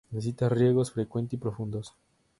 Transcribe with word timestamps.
Necesita 0.09 0.49
riegos 0.49 0.89
frecuente 0.89 1.35
y 1.35 1.37
profundos. 1.39 1.93